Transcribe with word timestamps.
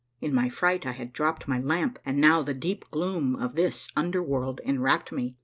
In 0.19 0.33
my 0.33 0.49
fright 0.49 0.87
I 0.87 0.93
had 0.93 1.13
dropped 1.13 1.47
my 1.47 1.59
lamp, 1.59 1.99
and 2.03 2.19
now 2.19 2.41
the 2.41 2.55
deep 2.55 2.89
gloom 2.89 3.35
of 3.35 3.53
this 3.53 3.87
under 3.95 4.23
world 4.23 4.59
inwrapped 4.65 5.11
me. 5.11 5.37